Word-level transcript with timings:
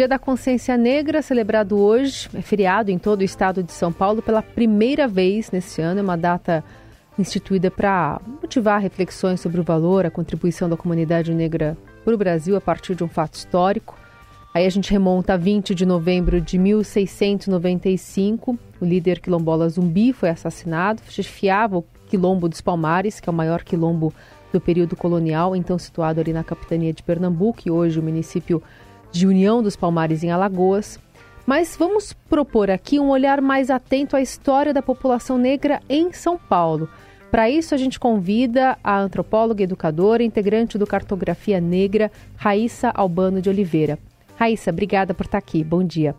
Dia 0.00 0.08
da 0.08 0.18
Consciência 0.18 0.78
Negra, 0.78 1.20
celebrado 1.20 1.78
hoje, 1.78 2.26
é 2.32 2.40
feriado 2.40 2.90
em 2.90 2.96
todo 2.96 3.20
o 3.20 3.22
estado 3.22 3.62
de 3.62 3.70
São 3.70 3.92
Paulo 3.92 4.22
pela 4.22 4.40
primeira 4.40 5.06
vez 5.06 5.50
nesse 5.50 5.82
ano. 5.82 6.00
É 6.00 6.02
uma 6.02 6.16
data 6.16 6.64
instituída 7.18 7.70
para 7.70 8.18
motivar 8.40 8.80
reflexões 8.80 9.42
sobre 9.42 9.60
o 9.60 9.62
valor, 9.62 10.06
a 10.06 10.10
contribuição 10.10 10.70
da 10.70 10.76
comunidade 10.78 11.34
negra 11.34 11.76
para 12.02 12.14
o 12.14 12.16
Brasil 12.16 12.56
a 12.56 12.62
partir 12.62 12.94
de 12.94 13.04
um 13.04 13.08
fato 13.08 13.34
histórico. 13.34 13.94
Aí 14.54 14.64
a 14.64 14.70
gente 14.70 14.90
remonta 14.90 15.34
a 15.34 15.36
20 15.36 15.74
de 15.74 15.84
novembro 15.84 16.40
de 16.40 16.56
1695. 16.56 18.58
O 18.80 18.84
líder 18.86 19.20
quilombola 19.20 19.68
Zumbi 19.68 20.14
foi 20.14 20.30
assassinado, 20.30 21.02
chefiava 21.10 21.76
o 21.76 21.84
Quilombo 22.08 22.48
dos 22.48 22.62
Palmares, 22.62 23.20
que 23.20 23.28
é 23.28 23.30
o 23.30 23.36
maior 23.36 23.62
quilombo 23.62 24.14
do 24.50 24.62
período 24.62 24.96
colonial, 24.96 25.54
então 25.54 25.78
situado 25.78 26.22
ali 26.22 26.32
na 26.32 26.42
capitania 26.42 26.90
de 26.90 27.02
Pernambuco 27.02 27.60
e 27.66 27.70
hoje 27.70 28.00
o 28.00 28.02
município 28.02 28.62
de 29.10 29.26
União 29.26 29.62
dos 29.62 29.76
Palmares 29.76 30.22
em 30.22 30.30
Alagoas. 30.30 30.98
Mas 31.46 31.76
vamos 31.76 32.12
propor 32.28 32.70
aqui 32.70 33.00
um 33.00 33.08
olhar 33.10 33.40
mais 33.40 33.70
atento 33.70 34.16
à 34.16 34.20
história 34.20 34.72
da 34.72 34.82
população 34.82 35.36
negra 35.36 35.80
em 35.88 36.12
São 36.12 36.38
Paulo. 36.38 36.88
Para 37.30 37.48
isso, 37.48 37.74
a 37.74 37.78
gente 37.78 37.98
convida 37.98 38.76
a 38.82 38.98
antropóloga, 38.98 39.62
educadora, 39.62 40.22
integrante 40.22 40.76
do 40.76 40.86
Cartografia 40.86 41.60
Negra, 41.60 42.10
Raíssa 42.36 42.90
Albano 42.90 43.40
de 43.40 43.48
Oliveira. 43.48 43.98
Raíssa, 44.36 44.70
obrigada 44.70 45.14
por 45.14 45.26
estar 45.26 45.38
aqui. 45.38 45.62
Bom 45.62 45.84
dia. 45.84 46.14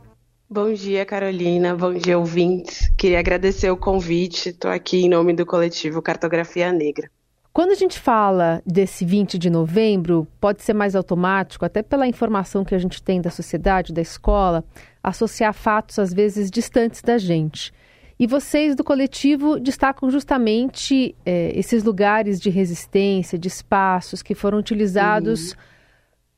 Bom 0.49 0.73
dia, 0.73 1.05
Carolina. 1.05 1.75
Bom 1.75 1.93
dia, 1.93 2.17
ouvintes. 2.17 2.91
Queria 2.97 3.19
agradecer 3.19 3.69
o 3.71 3.77
convite. 3.77 4.49
Estou 4.49 4.69
aqui 4.69 5.05
em 5.05 5.09
nome 5.09 5.33
do 5.33 5.45
coletivo 5.45 6.01
Cartografia 6.01 6.71
Negra. 6.71 7.09
Quando 7.53 7.71
a 7.71 7.75
gente 7.75 7.99
fala 7.99 8.61
desse 8.65 9.03
20 9.03 9.37
de 9.37 9.49
novembro, 9.49 10.25
pode 10.39 10.63
ser 10.63 10.73
mais 10.73 10.95
automático, 10.95 11.65
até 11.65 11.83
pela 11.83 12.07
informação 12.07 12.63
que 12.63 12.73
a 12.73 12.79
gente 12.79 13.03
tem 13.03 13.19
da 13.19 13.29
sociedade, 13.29 13.91
da 13.91 14.01
escola, 14.01 14.63
associar 15.03 15.53
fatos 15.53 15.99
às 15.99 16.13
vezes 16.13 16.49
distantes 16.49 17.01
da 17.01 17.17
gente. 17.17 17.73
E 18.17 18.25
vocês 18.25 18.73
do 18.73 18.85
coletivo 18.85 19.59
destacam 19.59 20.09
justamente 20.09 21.13
é, 21.25 21.51
esses 21.53 21.83
lugares 21.83 22.39
de 22.39 22.49
resistência, 22.49 23.37
de 23.37 23.49
espaços 23.49 24.21
que 24.21 24.33
foram 24.33 24.57
utilizados 24.57 25.51
uhum. 25.51 25.57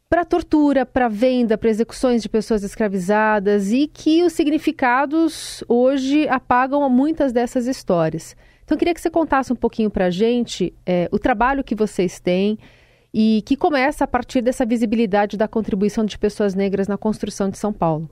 para 0.09 0.25
tortura, 0.25 0.83
para 0.83 1.09
venda, 1.09 1.59
para 1.59 1.69
execuções 1.69 2.23
de 2.23 2.29
pessoas 2.29 2.63
escravizadas 2.63 3.71
e 3.71 3.85
que 3.85 4.23
os 4.23 4.33
significados 4.33 5.63
hoje 5.67 6.27
apagam 6.27 6.89
muitas 6.89 7.31
dessas 7.31 7.67
histórias. 7.67 8.35
Então, 8.63 8.75
eu 8.75 8.79
queria 8.79 8.93
que 8.93 9.01
você 9.01 9.09
contasse 9.09 9.51
um 9.51 9.55
pouquinho 9.55 9.89
para 9.89 10.05
a 10.05 10.09
gente 10.09 10.73
é, 10.85 11.09
o 11.11 11.19
trabalho 11.19 11.63
que 11.63 11.75
vocês 11.75 12.19
têm 12.19 12.57
e 13.13 13.43
que 13.45 13.55
começa 13.55 14.05
a 14.05 14.07
partir 14.07 14.41
dessa 14.41 14.65
visibilidade 14.65 15.37
da 15.37 15.47
contribuição 15.47 16.05
de 16.05 16.17
pessoas 16.17 16.55
negras 16.55 16.87
na 16.87 16.97
construção 16.97 17.49
de 17.49 17.57
São 17.57 17.71
Paulo. 17.71 18.09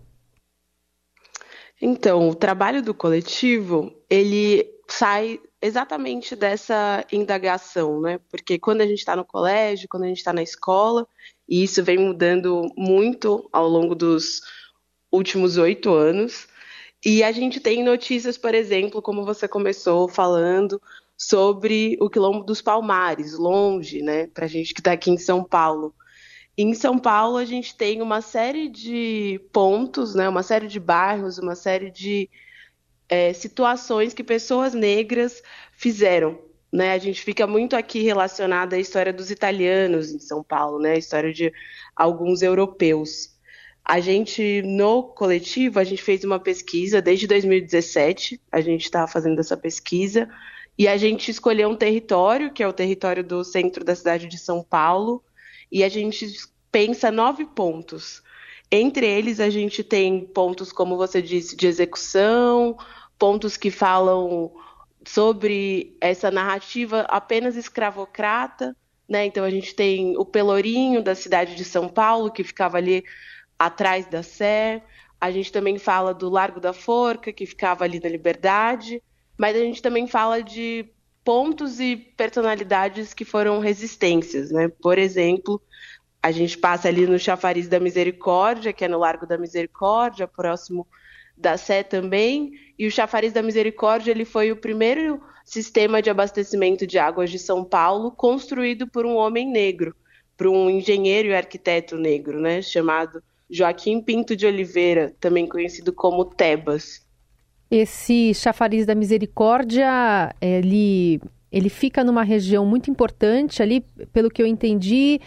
Então, 1.82 2.30
o 2.30 2.36
trabalho 2.36 2.84
do 2.84 2.94
coletivo, 2.94 3.92
ele 4.08 4.70
sai 4.88 5.40
exatamente 5.60 6.36
dessa 6.36 7.04
indagação, 7.12 8.00
né? 8.02 8.20
Porque 8.30 8.60
quando 8.60 8.82
a 8.82 8.86
gente 8.86 9.00
está 9.00 9.16
no 9.16 9.26
colégio, 9.26 9.88
quando 9.90 10.04
a 10.04 10.08
gente 10.08 10.18
está 10.18 10.34
na 10.34 10.44
escola, 10.44 11.08
e 11.50 11.64
isso 11.64 11.84
vem 11.84 11.98
mudando 11.98 12.72
muito 12.78 13.50
ao 13.52 13.68
longo 13.68 13.96
dos 13.96 14.42
últimos 15.12 15.58
oito 15.58 15.92
anos, 15.94 16.48
e 17.04 17.24
a 17.24 17.32
gente 17.32 17.60
tem 17.60 17.84
notícias, 17.84 18.38
por 18.38 18.54
exemplo, 18.54 19.02
como 19.02 19.26
você 19.26 19.48
começou 19.48 20.08
falando, 20.08 20.82
sobre 21.18 21.98
o 22.00 22.10
Quilombo 22.10 22.44
dos 22.44 22.62
Palmares, 22.62 23.38
longe, 23.38 24.02
né, 24.02 24.28
para 24.28 24.46
a 24.46 24.48
gente 24.48 24.74
que 24.74 24.82
está 24.82 24.92
aqui 24.94 25.12
em 25.12 25.18
São 25.18 25.44
Paulo. 25.44 25.94
Em 26.58 26.74
São 26.74 26.98
Paulo, 27.00 27.38
a 27.38 27.46
gente 27.46 27.76
tem 27.76 28.02
uma 28.02 28.22
série 28.22 28.68
de 28.70 29.40
pontos, 29.54 30.16
né, 30.16 30.28
uma 30.28 30.44
série 30.44 30.68
de 30.68 30.80
bairros, 30.80 31.38
uma 31.38 31.56
série 31.56 31.90
de 31.92 32.30
é, 33.08 33.34
situações 33.34 34.14
que 34.14 34.24
pessoas 34.24 34.74
negras 34.74 35.44
fizeram. 35.74 36.40
Né? 36.72 36.94
A 36.94 36.98
gente 36.98 37.22
fica 37.22 37.46
muito 37.46 37.76
aqui 37.76 38.02
relacionada 38.02 38.76
à 38.76 38.80
história 38.80 39.12
dos 39.12 39.30
italianos 39.30 40.12
em 40.12 40.20
São 40.20 40.44
Paulo, 40.44 40.80
né? 40.80 40.94
a 40.94 40.98
história 40.98 41.34
de 41.34 41.52
alguns 41.96 42.42
europeus. 42.42 43.31
A 43.92 44.00
gente, 44.00 44.62
no 44.62 45.04
coletivo, 45.04 45.78
a 45.78 45.84
gente 45.84 46.02
fez 46.02 46.24
uma 46.24 46.40
pesquisa 46.40 47.02
desde 47.02 47.28
2017, 47.28 48.40
a 48.50 48.62
gente 48.62 48.86
está 48.86 49.06
fazendo 49.06 49.38
essa 49.42 49.58
pesquisa, 49.58 50.30
e 50.78 50.88
a 50.88 50.96
gente 50.96 51.30
escolheu 51.30 51.68
um 51.68 51.76
território, 51.76 52.54
que 52.54 52.64
é 52.64 52.68
o 52.70 52.72
território 52.72 53.22
do 53.22 53.44
centro 53.44 53.84
da 53.84 53.94
cidade 53.94 54.28
de 54.28 54.38
São 54.38 54.64
Paulo, 54.64 55.22
e 55.70 55.84
a 55.84 55.90
gente 55.90 56.26
pensa 56.72 57.12
nove 57.12 57.44
pontos. 57.44 58.24
Entre 58.72 59.06
eles, 59.06 59.42
a 59.42 59.50
gente 59.50 59.84
tem 59.84 60.22
pontos, 60.22 60.72
como 60.72 60.96
você 60.96 61.22
disse, 61.22 61.54
de 61.58 61.68
execução, 61.68 62.78
pontos 63.20 63.58
que 63.58 63.70
falam 63.70 64.54
sobre 65.06 65.98
essa 66.00 66.32
narrativa 66.32 67.02
apenas 67.10 67.58
escravocrata, 67.58 68.74
né? 69.06 69.26
Então 69.26 69.44
a 69.44 69.50
gente 69.50 69.76
tem 69.76 70.16
o 70.18 70.24
Pelourinho 70.24 71.04
da 71.04 71.14
cidade 71.14 71.56
de 71.56 71.66
São 71.66 71.90
Paulo, 71.90 72.32
que 72.32 72.42
ficava 72.42 72.78
ali 72.78 73.04
atrás 73.66 74.08
da 74.08 74.24
Sé. 74.24 74.82
A 75.20 75.30
gente 75.30 75.52
também 75.52 75.78
fala 75.78 76.14
do 76.14 76.30
Largo 76.30 76.60
da 76.60 76.74
Forca, 76.74 77.32
que 77.32 77.46
ficava 77.46 77.84
ali 77.84 78.00
na 78.00 78.10
Liberdade, 78.10 79.02
mas 79.38 79.56
a 79.56 79.60
gente 79.60 79.82
também 79.82 80.08
fala 80.08 80.42
de 80.42 80.90
pontos 81.24 81.80
e 81.80 81.96
personalidades 81.96 83.14
que 83.14 83.24
foram 83.24 83.60
resistências, 83.60 84.52
né? 84.52 84.68
Por 84.68 84.98
exemplo, 84.98 85.62
a 86.24 86.32
gente 86.32 86.58
passa 86.58 86.88
ali 86.88 87.06
no 87.06 87.20
Chafariz 87.20 87.68
da 87.68 87.80
Misericórdia, 87.80 88.74
que 88.74 88.84
é 88.84 88.88
no 88.88 88.98
Largo 88.98 89.28
da 89.28 89.38
Misericórdia, 89.38 90.28
próximo 90.28 90.88
da 91.38 91.56
Sé 91.56 91.84
também, 91.84 92.54
e 92.78 92.88
o 92.88 92.92
Chafariz 92.92 93.32
da 93.32 93.44
Misericórdia 93.44 94.12
ele 94.12 94.26
foi 94.26 94.52
o 94.52 94.58
primeiro 94.58 95.22
sistema 95.46 96.02
de 96.02 96.10
abastecimento 96.10 96.88
de 96.88 96.98
águas 96.98 97.30
de 97.30 97.38
São 97.38 97.64
Paulo 97.64 98.12
construído 98.12 98.88
por 98.88 99.06
um 99.06 99.16
homem 99.16 99.50
negro, 99.50 99.96
por 100.36 100.48
um 100.48 100.70
engenheiro 100.70 101.30
e 101.30 101.36
arquiteto 101.36 101.96
negro, 101.96 102.40
né, 102.40 102.62
chamado 102.62 103.24
Joaquim 103.52 104.02
Pinto 104.02 104.36
de 104.36 104.46
Oliveira, 104.46 105.14
também 105.20 105.46
conhecido 105.48 105.92
como 105.92 106.24
Tebas. 106.24 107.06
Esse 107.70 108.34
chafariz 108.34 108.86
da 108.86 108.96
misericórdia, 108.96 110.34
ele, 110.42 111.22
ele 111.52 111.70
fica 111.70 112.04
numa 112.04 112.24
região 112.24 112.66
muito 112.66 112.90
importante 112.90 113.62
ali, 113.62 113.82
pelo 114.12 114.30
que 114.30 114.42
eu 114.42 114.48
entendi, 114.48 115.20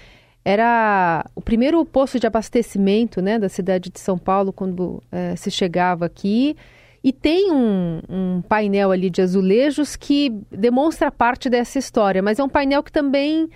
era 0.45 1.25
o 1.35 1.41
primeiro 1.41 1.85
posto 1.85 2.21
de 2.21 2.27
abastecimento 2.27 3.23
né, 3.23 3.39
da 3.39 3.49
cidade 3.49 3.91
de 3.91 3.99
São 3.99 4.19
Paulo 4.19 4.53
quando 4.53 5.03
é, 5.11 5.35
se 5.37 5.51
chegava 5.51 6.05
aqui. 6.05 6.57
E 7.03 7.13
tem 7.13 7.51
um, 7.51 8.01
um, 8.09 8.43
painel 8.43 8.91
ali 8.91 9.11
de 9.11 9.21
azulejos 9.21 9.95
que 9.95 10.31
demonstra 10.51 11.11
parte 11.11 11.51
dessa 11.51 11.79
história, 11.79 12.23
mas 12.23 12.39
é 12.39 12.45
um 12.45 12.49
painel 12.49 12.83
que 12.83 12.93
também 12.93 13.49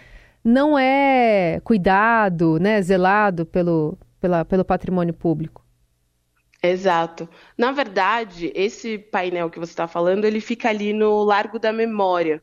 não 0.45 0.79
é 0.79 1.61
cuidado, 1.65 2.59
né, 2.59 2.81
zelado 2.83 3.47
pelo, 3.47 3.99
pela, 4.21 4.45
pelo 4.45 4.65
patrimônio 4.65 5.15
público. 5.15 5.65
Exato. 6.62 7.29
Na 7.56 7.71
verdade, 7.71 8.53
esse 8.55 8.99
painel 8.99 9.49
que 9.49 9.61
você 9.61 9.73
está 9.73 9.87
falando, 9.87 10.25
ele 10.25 10.41
fica 10.41 10.69
ali 10.69 10.93
no 10.93 11.23
Largo 11.23 11.59
da 11.59 11.73
Memória. 11.73 12.43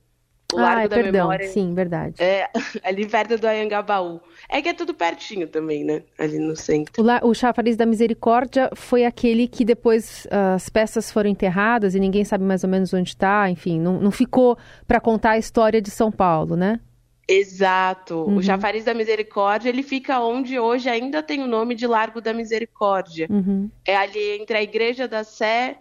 O 0.53 0.57
Largo 0.57 0.85
ah, 0.85 0.87
da 0.87 0.95
perdão. 0.95 1.11
Memória. 1.11 1.47
Sim, 1.47 1.73
verdade. 1.73 2.15
É, 2.21 2.47
ali 2.83 3.05
perto 3.07 3.37
do 3.37 3.45
Ayangabaú. 3.45 4.21
É 4.47 4.61
que 4.61 4.69
é 4.69 4.73
tudo 4.73 4.93
pertinho 4.93 5.47
também, 5.47 5.83
né? 5.83 6.03
Ali 6.17 6.39
no 6.39 6.55
centro. 6.55 7.01
O, 7.01 7.05
La, 7.05 7.19
o 7.23 7.33
Chafariz 7.33 7.75
da 7.75 7.85
Misericórdia 7.85 8.69
foi 8.73 9.05
aquele 9.05 9.47
que 9.47 9.65
depois 9.65 10.25
uh, 10.25 10.55
as 10.55 10.69
peças 10.69 11.11
foram 11.11 11.29
enterradas 11.29 11.95
e 11.95 11.99
ninguém 11.99 12.23
sabe 12.23 12.43
mais 12.43 12.63
ou 12.63 12.69
menos 12.69 12.93
onde 12.93 13.09
está. 13.09 13.49
Enfim, 13.49 13.79
não, 13.79 13.99
não 13.99 14.11
ficou 14.11 14.57
para 14.87 15.01
contar 15.01 15.31
a 15.31 15.37
história 15.37 15.81
de 15.81 15.89
São 15.89 16.11
Paulo, 16.11 16.55
né? 16.55 16.79
Exato. 17.27 18.23
Uhum. 18.23 18.37
O 18.37 18.43
Chafariz 18.43 18.83
da 18.83 18.93
Misericórdia, 18.93 19.69
ele 19.69 19.81
fica 19.81 20.19
onde 20.19 20.59
hoje 20.59 20.89
ainda 20.89 21.23
tem 21.23 21.41
o 21.41 21.47
nome 21.47 21.73
de 21.75 21.87
Largo 21.87 22.21
da 22.21 22.33
Misericórdia. 22.33 23.27
Uhum. 23.29 23.69
É 23.83 23.95
ali 23.95 24.39
entre 24.39 24.57
a 24.57 24.63
Igreja 24.63 25.07
da 25.07 25.23
Sé 25.23 25.77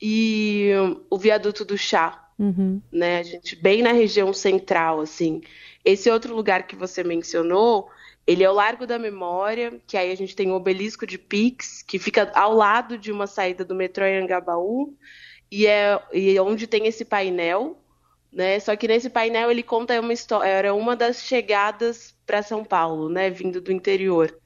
e 0.00 0.72
o 1.08 1.16
Viaduto 1.16 1.64
do 1.64 1.78
Chá. 1.78 2.28
Uhum. 2.38 2.80
Né? 2.90 3.18
A 3.18 3.22
gente 3.22 3.56
bem 3.56 3.82
na 3.82 3.92
região 3.92 4.32
central, 4.32 5.00
assim. 5.00 5.40
Esse 5.84 6.10
outro 6.10 6.34
lugar 6.34 6.66
que 6.66 6.76
você 6.76 7.04
mencionou, 7.04 7.88
ele 8.26 8.42
é 8.42 8.50
o 8.50 8.54
Largo 8.54 8.86
da 8.86 8.98
Memória, 8.98 9.80
que 9.86 9.96
aí 9.96 10.10
a 10.10 10.16
gente 10.16 10.34
tem 10.34 10.50
o 10.50 10.54
Obelisco 10.54 11.06
de 11.06 11.16
Pix, 11.16 11.82
que 11.82 11.98
fica 11.98 12.30
ao 12.34 12.52
lado 12.52 12.98
de 12.98 13.12
uma 13.12 13.26
saída 13.26 13.64
do 13.64 13.74
metrô 13.74 14.04
Anhangabaú, 14.04 14.94
e 15.50 15.66
é 15.66 15.98
e 16.12 16.36
é 16.36 16.42
onde 16.42 16.66
tem 16.66 16.86
esse 16.86 17.04
painel 17.04 17.78
né? 18.32 18.58
Só 18.60 18.76
que 18.76 18.88
nesse 18.88 19.10
painel 19.10 19.50
ele 19.50 19.62
conta 19.62 20.00
uma 20.00 20.12
história, 20.12 20.48
era 20.48 20.74
uma 20.74 20.94
das 20.94 21.22
chegadas 21.22 22.14
para 22.26 22.42
São 22.42 22.64
Paulo, 22.64 23.08
né? 23.08 23.30
Vindo 23.30 23.60
do 23.60 23.72
interior. 23.72 24.36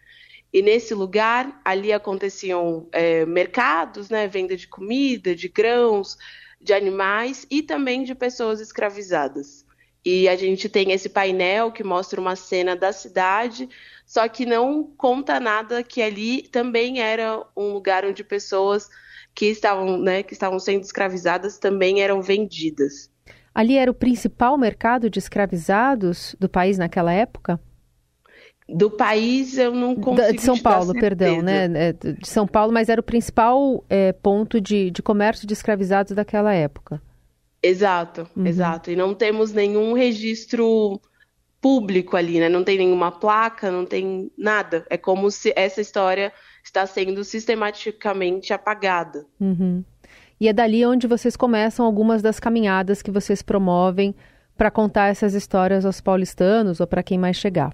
E 0.52 0.60
nesse 0.62 0.94
lugar, 0.94 1.60
ali 1.64 1.92
aconteciam 1.92 2.88
é, 2.92 3.24
mercados, 3.24 4.10
né? 4.10 4.28
Venda 4.28 4.56
de 4.56 4.68
comida, 4.68 5.34
de 5.34 5.48
grãos, 5.48 6.16
de 6.60 6.72
animais 6.72 7.46
e 7.50 7.62
também 7.62 8.04
de 8.04 8.14
pessoas 8.14 8.60
escravizadas. 8.60 9.64
E 10.04 10.28
a 10.28 10.36
gente 10.36 10.68
tem 10.68 10.92
esse 10.92 11.08
painel 11.08 11.70
que 11.70 11.84
mostra 11.84 12.20
uma 12.20 12.36
cena 12.36 12.74
da 12.74 12.92
cidade 12.92 13.68
só 14.12 14.28
que 14.28 14.44
não 14.44 14.84
conta 14.84 15.40
nada 15.40 15.82
que 15.82 16.02
ali 16.02 16.42
também 16.42 17.00
era 17.00 17.42
um 17.56 17.72
lugar 17.72 18.04
onde 18.04 18.22
pessoas 18.22 18.90
que 19.34 19.46
estavam, 19.46 19.96
né, 19.98 20.22
que 20.22 20.34
estavam 20.34 20.58
sendo 20.58 20.82
escravizadas 20.82 21.58
também 21.58 22.02
eram 22.02 22.20
vendidas. 22.20 23.10
Ali 23.54 23.76
era 23.76 23.90
o 23.90 23.94
principal 23.94 24.56
mercado 24.56 25.10
de 25.10 25.18
escravizados 25.18 26.34
do 26.40 26.48
país 26.48 26.78
naquela 26.78 27.12
época? 27.12 27.60
Do 28.68 28.90
país 28.90 29.58
eu 29.58 29.74
não 29.74 29.94
consigo. 29.94 30.32
De 30.32 30.40
São 30.40 30.58
Paulo, 30.58 30.94
perdão, 30.94 31.42
né? 31.42 31.64
É, 31.74 31.92
de 31.92 32.28
São 32.28 32.46
Paulo, 32.46 32.72
mas 32.72 32.88
era 32.88 33.00
o 33.00 33.04
principal 33.04 33.84
é, 33.90 34.12
ponto 34.12 34.60
de, 34.60 34.90
de 34.90 35.02
comércio 35.02 35.46
de 35.46 35.52
escravizados 35.52 36.14
daquela 36.14 36.54
época. 36.54 37.02
Exato, 37.62 38.26
uhum. 38.34 38.46
exato. 38.46 38.90
E 38.90 38.96
não 38.96 39.14
temos 39.14 39.52
nenhum 39.52 39.92
registro 39.92 41.00
público 41.60 42.16
ali, 42.16 42.40
né? 42.40 42.48
Não 42.48 42.64
tem 42.64 42.78
nenhuma 42.78 43.12
placa, 43.12 43.70
não 43.70 43.86
tem 43.86 44.30
nada. 44.36 44.84
É 44.88 44.96
como 44.96 45.30
se 45.30 45.52
essa 45.54 45.80
história 45.80 46.32
está 46.64 46.86
sendo 46.86 47.22
sistematicamente 47.22 48.52
apagada. 48.52 49.24
Uhum. 49.40 49.84
E 50.42 50.48
é 50.48 50.52
dali 50.52 50.84
onde 50.84 51.06
vocês 51.06 51.36
começam 51.36 51.86
algumas 51.86 52.20
das 52.20 52.40
caminhadas 52.40 53.00
que 53.00 53.12
vocês 53.12 53.42
promovem 53.42 54.12
para 54.56 54.72
contar 54.72 55.06
essas 55.06 55.34
histórias 55.34 55.86
aos 55.86 56.00
paulistanos 56.00 56.80
ou 56.80 56.86
para 56.88 57.00
quem 57.00 57.16
mais 57.16 57.36
chegar. 57.36 57.72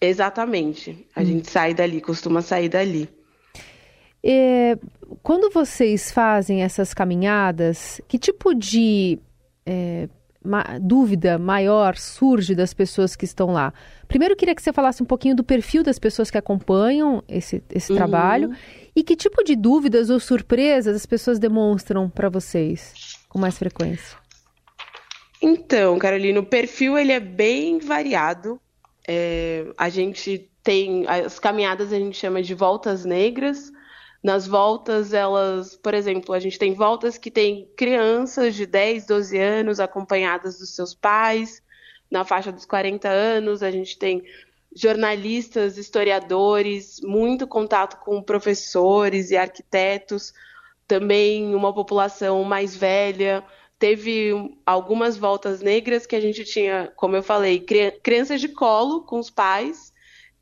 Exatamente. 0.00 1.06
A 1.14 1.20
hum. 1.20 1.26
gente 1.26 1.50
sai 1.50 1.74
dali, 1.74 2.00
costuma 2.00 2.40
sair 2.40 2.70
dali. 2.70 3.06
É, 4.24 4.78
quando 5.22 5.52
vocês 5.52 6.10
fazem 6.10 6.62
essas 6.62 6.94
caminhadas, 6.94 8.00
que 8.08 8.18
tipo 8.18 8.54
de 8.54 9.18
é, 9.66 10.08
ma 10.44 10.62
dúvida 10.80 11.38
maior 11.38 11.96
surge 11.96 12.54
das 12.54 12.74
pessoas 12.74 13.16
que 13.16 13.24
estão 13.24 13.52
lá? 13.52 13.72
Primeiro, 14.06 14.34
eu 14.34 14.36
queria 14.36 14.54
que 14.54 14.62
você 14.62 14.72
falasse 14.72 15.02
um 15.02 15.06
pouquinho 15.06 15.34
do 15.34 15.42
perfil 15.42 15.82
das 15.82 15.98
pessoas 15.98 16.30
que 16.30 16.38
acompanham 16.38 17.22
esse, 17.28 17.62
esse 17.70 17.90
uhum. 17.90 17.98
trabalho 17.98 18.50
e 18.94 19.02
que 19.02 19.16
tipo 19.16 19.42
de 19.42 19.56
dúvidas 19.56 20.10
ou 20.10 20.20
surpresas 20.20 20.94
as 20.94 21.06
pessoas 21.06 21.38
demonstram 21.38 22.08
para 22.08 22.28
vocês 22.28 23.18
com 23.28 23.38
mais 23.38 23.58
frequência? 23.58 24.16
Então, 25.40 25.98
Carolina, 25.98 26.40
o 26.40 26.46
perfil 26.46 26.96
ele 26.96 27.12
é 27.12 27.20
bem 27.20 27.78
variado. 27.78 28.60
É, 29.06 29.66
a 29.76 29.88
gente 29.88 30.50
tem 30.62 31.06
as 31.06 31.38
caminhadas 31.38 31.92
a 31.92 31.98
gente 31.98 32.16
chama 32.16 32.42
de 32.42 32.54
voltas 32.54 33.04
negras. 33.04 33.70
Nas 34.24 34.46
voltas, 34.46 35.12
elas, 35.12 35.76
por 35.76 35.92
exemplo, 35.92 36.34
a 36.34 36.38
gente 36.38 36.58
tem 36.58 36.72
voltas 36.72 37.18
que 37.18 37.30
tem 37.30 37.68
crianças 37.76 38.54
de 38.54 38.64
10, 38.64 39.04
12 39.04 39.38
anos 39.38 39.78
acompanhadas 39.78 40.58
dos 40.58 40.74
seus 40.74 40.94
pais, 40.94 41.62
na 42.10 42.24
faixa 42.24 42.50
dos 42.50 42.64
40 42.64 43.06
anos, 43.06 43.62
a 43.62 43.70
gente 43.70 43.98
tem 43.98 44.22
jornalistas, 44.74 45.76
historiadores, 45.76 47.00
muito 47.02 47.46
contato 47.46 48.02
com 48.02 48.22
professores 48.22 49.30
e 49.30 49.36
arquitetos, 49.36 50.32
também 50.88 51.54
uma 51.54 51.74
população 51.74 52.42
mais 52.44 52.74
velha. 52.74 53.44
Teve 53.78 54.56
algumas 54.64 55.16
voltas 55.16 55.60
negras 55.60 56.06
que 56.06 56.16
a 56.16 56.20
gente 56.20 56.44
tinha, 56.44 56.92
como 56.96 57.14
eu 57.14 57.22
falei, 57.22 57.60
crianças 58.02 58.40
de 58.40 58.48
colo 58.48 59.02
com 59.02 59.18
os 59.18 59.28
pais, 59.28 59.92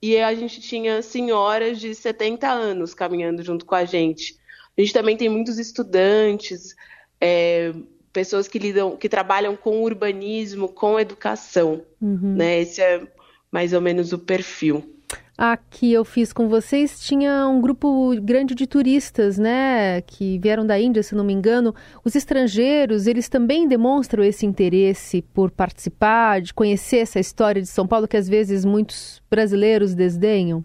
e 0.02 0.18
a 0.18 0.34
gente 0.34 0.60
tinha 0.60 1.00
senhoras 1.00 1.78
de 1.78 1.94
70 1.94 2.50
anos 2.50 2.92
caminhando 2.92 3.40
junto 3.42 3.64
com 3.64 3.76
a 3.76 3.84
gente. 3.84 4.36
A 4.76 4.80
gente 4.80 4.92
também 4.92 5.16
tem 5.16 5.28
muitos 5.28 5.58
estudantes, 5.58 6.74
é, 7.20 7.72
pessoas 8.12 8.48
que 8.48 8.58
lidam, 8.58 8.96
que 8.96 9.08
trabalham 9.08 9.54
com 9.54 9.80
urbanismo, 9.82 10.68
com 10.68 10.98
educação. 10.98 11.82
Uhum. 12.00 12.34
Né? 12.34 12.60
Esse 12.60 12.82
é 12.82 13.06
mais 13.50 13.72
ou 13.72 13.80
menos 13.80 14.12
o 14.12 14.18
perfil. 14.18 14.96
A 15.44 15.56
que 15.56 15.92
eu 15.92 16.04
fiz 16.04 16.32
com 16.32 16.48
vocês 16.48 17.00
tinha 17.00 17.48
um 17.48 17.60
grupo 17.60 18.14
grande 18.20 18.54
de 18.54 18.64
turistas, 18.64 19.38
né, 19.38 20.00
que 20.02 20.38
vieram 20.38 20.64
da 20.64 20.78
Índia, 20.78 21.02
se 21.02 21.16
não 21.16 21.24
me 21.24 21.32
engano. 21.32 21.74
Os 22.04 22.14
estrangeiros, 22.14 23.08
eles 23.08 23.28
também 23.28 23.66
demonstram 23.66 24.22
esse 24.22 24.46
interesse 24.46 25.20
por 25.20 25.50
participar, 25.50 26.40
de 26.40 26.54
conhecer 26.54 26.98
essa 26.98 27.18
história 27.18 27.60
de 27.60 27.66
São 27.66 27.88
Paulo 27.88 28.06
que 28.06 28.16
às 28.16 28.28
vezes 28.28 28.64
muitos 28.64 29.20
brasileiros 29.28 29.96
desdenham? 29.96 30.64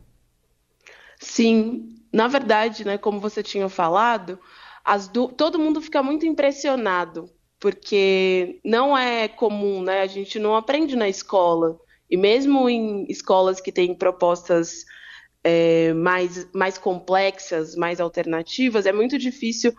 Sim, 1.20 1.98
na 2.14 2.28
verdade, 2.28 2.86
né, 2.86 3.00
como 3.00 3.20
você 3.20 3.42
tinha 3.42 3.68
falado, 3.70 4.38
do... 5.12 5.28
todo 5.30 5.58
mundo 5.58 5.82
fica 5.82 6.04
muito 6.04 6.28
impressionado, 6.28 7.28
porque 7.60 8.60
não 8.64 8.96
é 8.96 9.28
comum, 9.28 9.82
né? 9.82 10.02
A 10.02 10.08
gente 10.08 10.38
não 10.38 10.56
aprende 10.56 10.96
na 10.96 11.10
escola 11.10 11.80
e 12.10 12.16
mesmo 12.16 12.70
em 12.70 13.06
escolas 13.10 13.60
que 13.60 13.72
têm 13.72 13.94
propostas 13.94 14.86
é, 15.44 15.94
mais, 15.94 16.48
mais 16.54 16.78
complexas, 16.78 17.76
mais 17.76 18.00
alternativas, 18.00 18.86
é 18.86 18.92
muito 18.92 19.18
difícil 19.18 19.74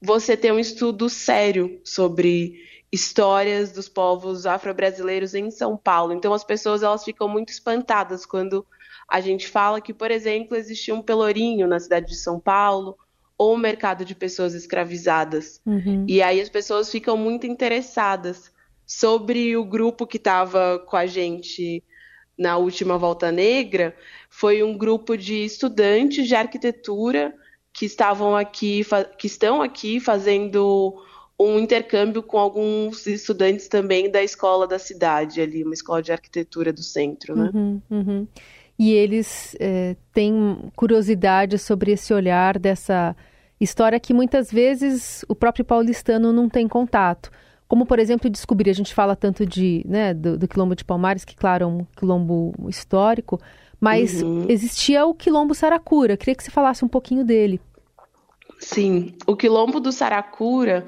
você 0.00 0.36
ter 0.36 0.52
um 0.52 0.58
estudo 0.58 1.08
sério 1.08 1.80
sobre 1.84 2.60
histórias 2.90 3.72
dos 3.72 3.88
povos 3.88 4.44
afro-brasileiros 4.44 5.34
em 5.34 5.50
São 5.50 5.76
Paulo. 5.76 6.12
Então 6.12 6.34
as 6.34 6.44
pessoas 6.44 6.82
elas 6.82 7.04
ficam 7.04 7.28
muito 7.28 7.50
espantadas 7.50 8.26
quando 8.26 8.66
a 9.08 9.20
gente 9.20 9.48
fala 9.48 9.80
que, 9.80 9.94
por 9.94 10.10
exemplo, 10.10 10.56
existia 10.56 10.94
um 10.94 11.02
pelourinho 11.02 11.66
na 11.66 11.80
cidade 11.80 12.06
de 12.06 12.16
São 12.16 12.38
Paulo 12.38 12.96
ou 13.38 13.54
um 13.54 13.58
mercado 13.58 14.04
de 14.04 14.14
pessoas 14.14 14.54
escravizadas. 14.54 15.60
Uhum. 15.64 16.04
E 16.08 16.22
aí 16.22 16.40
as 16.40 16.48
pessoas 16.48 16.90
ficam 16.90 17.16
muito 17.16 17.46
interessadas 17.46 18.52
sobre 18.98 19.56
o 19.56 19.64
grupo 19.64 20.06
que 20.06 20.18
estava 20.18 20.78
com 20.78 20.96
a 20.96 21.06
gente 21.06 21.82
na 22.38 22.58
última 22.58 22.98
Volta 22.98 23.32
Negra, 23.32 23.96
foi 24.28 24.62
um 24.62 24.76
grupo 24.76 25.16
de 25.16 25.44
estudantes 25.44 26.28
de 26.28 26.34
arquitetura 26.34 27.34
que 27.72 27.86
estavam 27.86 28.36
aqui, 28.36 28.82
que 29.16 29.26
estão 29.26 29.62
aqui 29.62 29.98
fazendo 29.98 31.02
um 31.40 31.58
intercâmbio 31.58 32.22
com 32.22 32.38
alguns 32.38 33.06
estudantes 33.06 33.66
também 33.66 34.10
da 34.10 34.22
escola 34.22 34.66
da 34.66 34.78
cidade 34.78 35.40
ali, 35.40 35.64
uma 35.64 35.74
escola 35.74 36.02
de 36.02 36.12
arquitetura 36.12 36.70
do 36.70 36.82
centro, 36.82 37.34
né? 37.34 37.50
Uhum, 37.54 37.82
uhum. 37.90 38.28
E 38.78 38.92
eles 38.92 39.56
é, 39.58 39.96
têm 40.12 40.70
curiosidade 40.76 41.58
sobre 41.58 41.92
esse 41.92 42.12
olhar 42.12 42.58
dessa 42.58 43.16
história 43.58 43.98
que 43.98 44.12
muitas 44.12 44.52
vezes 44.52 45.24
o 45.28 45.34
próprio 45.34 45.64
paulistano 45.64 46.30
não 46.30 46.48
tem 46.48 46.68
contato. 46.68 47.30
Como, 47.72 47.86
por 47.86 47.98
exemplo, 47.98 48.28
descobrir, 48.28 48.68
a 48.68 48.74
gente 48.74 48.92
fala 48.92 49.16
tanto 49.16 49.46
de, 49.46 49.82
né, 49.88 50.12
do, 50.12 50.36
do 50.36 50.46
quilombo 50.46 50.76
de 50.76 50.84
Palmares, 50.84 51.24
que, 51.24 51.34
claro, 51.34 51.64
é 51.64 51.66
um 51.66 51.86
quilombo 51.96 52.52
histórico, 52.68 53.40
mas 53.80 54.22
uhum. 54.22 54.44
existia 54.46 55.06
o 55.06 55.14
quilombo 55.14 55.54
Saracura. 55.54 56.14
Queria 56.18 56.34
que 56.34 56.44
você 56.44 56.50
falasse 56.50 56.84
um 56.84 56.88
pouquinho 56.88 57.24
dele. 57.24 57.58
Sim, 58.58 59.14
o 59.26 59.34
quilombo 59.34 59.80
do 59.80 59.90
Saracura, 59.90 60.84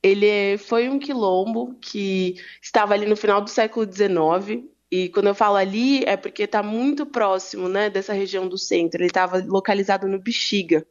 ele 0.00 0.56
foi 0.56 0.88
um 0.88 1.00
quilombo 1.00 1.74
que 1.80 2.36
estava 2.62 2.94
ali 2.94 3.06
no 3.06 3.16
final 3.16 3.40
do 3.40 3.50
século 3.50 3.84
XIX, 3.92 4.62
e 4.88 5.08
quando 5.08 5.26
eu 5.26 5.34
falo 5.34 5.56
ali 5.56 6.04
é 6.04 6.16
porque 6.16 6.44
está 6.44 6.62
muito 6.62 7.04
próximo 7.06 7.68
né, 7.68 7.90
dessa 7.90 8.12
região 8.12 8.46
do 8.48 8.56
centro. 8.56 9.00
Ele 9.00 9.08
estava 9.08 9.44
localizado 9.44 10.06
no 10.06 10.20
Bexiga. 10.20 10.86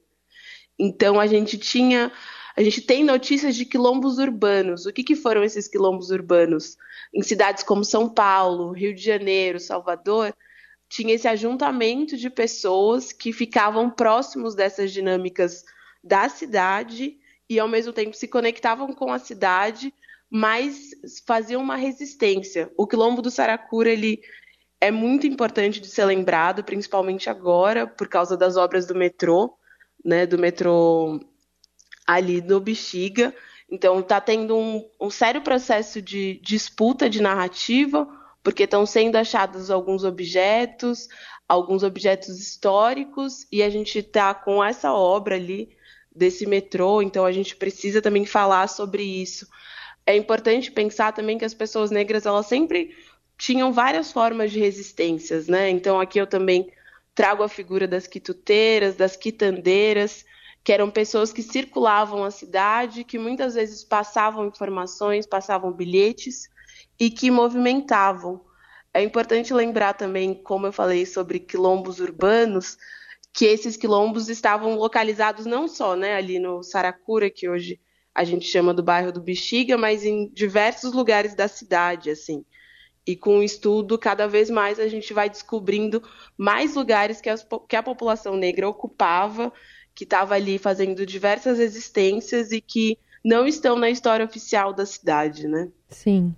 Então 0.77 1.17
a 1.17 1.27
gente 1.27 1.57
tinha 1.57 2.11
a 2.59 2.61
gente 2.61 2.81
tem 2.81 3.05
notícias 3.05 3.55
de 3.55 3.63
quilombos 3.63 4.17
urbanos. 4.17 4.85
O 4.85 4.91
que, 4.91 5.01
que 5.01 5.15
foram 5.15 5.45
esses 5.45 5.65
quilombos 5.65 6.11
urbanos? 6.11 6.75
Em 7.13 7.23
cidades 7.23 7.63
como 7.63 7.85
São 7.85 8.09
Paulo, 8.09 8.73
Rio 8.73 8.93
de 8.93 9.01
Janeiro, 9.01 9.61
Salvador, 9.61 10.35
tinha 10.89 11.13
esse 11.13 11.25
ajuntamento 11.25 12.17
de 12.17 12.29
pessoas 12.29 13.13
que 13.13 13.31
ficavam 13.31 13.89
próximos 13.89 14.55
dessas 14.55 14.91
dinâmicas 14.91 15.63
da 16.03 16.27
cidade 16.27 17.17
e 17.49 17.57
ao 17.57 17.67
mesmo 17.69 17.93
tempo 17.93 18.13
se 18.13 18.27
conectavam 18.27 18.91
com 18.91 19.09
a 19.13 19.19
cidade, 19.19 19.93
mas 20.29 20.89
faziam 21.25 21.61
uma 21.61 21.77
resistência. 21.77 22.69
O 22.75 22.85
quilombo 22.85 23.21
do 23.21 23.31
Saracura 23.31 23.89
ele 23.89 24.21
é 24.81 24.91
muito 24.91 25.25
importante 25.25 25.79
de 25.79 25.87
ser 25.87 26.03
lembrado, 26.03 26.61
principalmente 26.65 27.29
agora 27.29 27.87
por 27.87 28.09
causa 28.09 28.35
das 28.35 28.57
obras 28.57 28.85
do 28.85 28.95
metrô, 28.95 29.57
né, 30.03 30.25
do 30.25 30.37
metrô 30.37 31.21
ali 32.09 32.41
no 32.41 32.59
Bexiga. 32.59 33.35
Então 33.69 33.99
está 33.99 34.19
tendo 34.19 34.57
um, 34.57 34.89
um, 34.99 35.11
sério 35.11 35.41
processo 35.41 36.01
de 36.01 36.41
disputa 36.43 37.07
de 37.07 37.21
narrativa, 37.21 38.07
porque 38.41 38.63
estão 38.63 38.83
sendo 38.83 39.15
achados 39.15 39.69
alguns 39.69 40.03
objetos, 40.03 41.07
alguns 41.47 41.83
objetos 41.83 42.39
históricos, 42.39 43.45
e 43.51 43.61
a 43.61 43.69
gente 43.69 43.99
está 43.99 44.33
com 44.33 44.63
essa 44.63 44.91
obra 44.91 45.35
ali 45.35 45.69
desse 46.11 46.47
metrô, 46.47 46.99
então 46.99 47.23
a 47.23 47.31
gente 47.31 47.55
precisa 47.55 48.01
também 48.01 48.25
falar 48.25 48.67
sobre 48.67 49.03
isso. 49.03 49.47
É 50.03 50.17
importante 50.17 50.71
pensar 50.71 51.11
também 51.11 51.37
que 51.37 51.45
as 51.45 51.53
pessoas 51.53 51.91
negras 51.91 52.25
elas 52.25 52.47
sempre 52.47 52.95
tinham 53.37 53.71
várias 53.71 54.11
formas 54.11 54.51
de 54.51 54.59
resistências, 54.59 55.47
né? 55.47 55.69
Então 55.69 55.99
aqui 55.99 56.19
eu 56.19 56.25
também 56.25 56.71
trago 57.13 57.43
a 57.43 57.47
figura 57.47 57.87
das 57.87 58.07
quituteiras, 58.07 58.95
das 58.95 59.15
quitandeiras, 59.15 60.25
que 60.63 60.73
eram 60.73 60.91
pessoas 60.91 61.33
que 61.33 61.41
circulavam 61.41 62.23
a 62.23 62.31
cidade, 62.31 63.03
que 63.03 63.17
muitas 63.17 63.55
vezes 63.55 63.83
passavam 63.83 64.47
informações, 64.47 65.25
passavam 65.25 65.71
bilhetes 65.71 66.49
e 66.99 67.09
que 67.09 67.31
movimentavam 67.31 68.41
É 68.93 69.03
importante 69.03 69.53
lembrar 69.53 69.93
também, 69.93 70.33
como 70.33 70.67
eu 70.67 70.73
falei 70.73 71.05
sobre 71.05 71.39
quilombos 71.39 71.99
urbanos, 71.99 72.77
que 73.33 73.45
esses 73.45 73.77
quilombos 73.77 74.29
estavam 74.29 74.75
localizados 74.75 75.45
não 75.45 75.67
só 75.67 75.95
né, 75.95 76.15
ali 76.15 76.39
no 76.39 76.63
Saracura, 76.63 77.29
que 77.29 77.47
hoje 77.47 77.79
a 78.13 78.23
gente 78.23 78.45
chama 78.45 78.73
do 78.73 78.83
bairro 78.83 79.11
do 79.11 79.21
Bexiga, 79.21 79.77
mas 79.77 80.03
em 80.03 80.29
diversos 80.33 80.93
lugares 80.93 81.35
da 81.35 81.47
cidade, 81.47 82.09
assim. 82.09 82.43
E 83.05 83.15
com 83.15 83.39
o 83.39 83.43
estudo, 83.43 83.97
cada 83.97 84.27
vez 84.27 84.49
mais 84.49 84.79
a 84.79 84.87
gente 84.87 85.13
vai 85.13 85.29
descobrindo 85.29 86.03
mais 86.37 86.75
lugares 86.75 87.21
que, 87.21 87.29
as, 87.29 87.47
que 87.67 87.75
a 87.75 87.83
população 87.83 88.35
negra 88.35 88.67
ocupava, 88.67 89.53
que 89.93 90.03
estava 90.03 90.35
ali 90.35 90.57
fazendo 90.57 91.05
diversas 91.05 91.57
resistências 91.57 92.51
e 92.51 92.61
que 92.61 92.97
não 93.23 93.45
estão 93.45 93.77
na 93.77 93.89
história 93.89 94.25
oficial 94.25 94.73
da 94.73 94.85
cidade, 94.85 95.47
né? 95.47 95.69
Sim. 95.89 96.35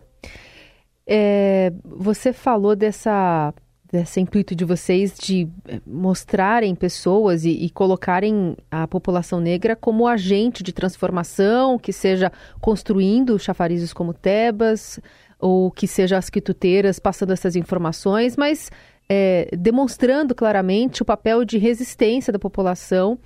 É, 1.05 1.71
você 1.83 2.33
falou 2.33 2.75
dessa 2.75 3.53
desse 3.91 4.21
intuito 4.21 4.55
de 4.55 4.63
vocês 4.63 5.13
de 5.19 5.49
eh, 5.67 5.81
mostrarem 5.85 6.73
pessoas 6.73 7.43
e, 7.43 7.49
e, 7.49 7.69
colocarem 7.69 8.55
a 8.71 8.87
população 8.87 9.41
negra 9.41 9.75
como 9.75 10.07
agente 10.07 10.63
de 10.63 10.71
transformação, 10.71 11.77
que 11.77 11.91
seja 11.91 12.31
construindo 12.61 13.37
chafarizes 13.37 13.91
como 13.91 14.13
Tebas, 14.13 14.97
ou 15.37 15.69
que 15.69 15.87
seja 15.87 16.17
as 16.17 16.29
quituteiras 16.29 16.99
passando 16.99 17.33
essas 17.33 17.55
informações, 17.57 18.37
mas 18.37 18.71
é, 19.09 19.49
demonstrando 19.57 20.33
claramente 20.33 21.01
o 21.01 21.05
papel 21.05 21.43
de 21.43 21.57
resistência 21.57 22.31
da 22.31 22.39
população 22.39 23.19